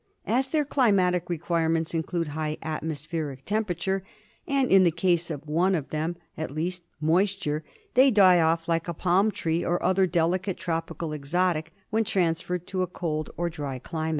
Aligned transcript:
As 0.25 0.47
their 0.47 0.65
climatic 0.65 1.29
requirements 1.29 1.93
include 1.93 2.29
high 2.29 2.57
atmospheric 2.63 3.45
temperature 3.45 4.01
and, 4.47 4.71
in 4.71 4.81
the 4.83 4.89
case 4.89 5.29
of 5.29 5.47
one 5.47 5.75
of 5.75 5.89
them 5.89 6.15
at 6.35 6.49
least, 6.49 6.85
moisture, 6.99 7.63
they 7.93 8.09
die 8.09 8.39
off 8.41 8.67
like 8.67 8.87
a 8.87 8.95
palm 8.95 9.29
tree 9.29 9.63
or 9.63 9.79
other 9.83 10.07
delicate 10.07 10.57
tropical 10.57 11.13
exotic 11.13 11.71
when 11.91 12.03
transferred 12.03 12.65
to 12.65 12.81
a 12.81 12.87
cold 12.87 13.29
or 13.37 13.47
dry 13.47 13.77
climate. 13.77 14.09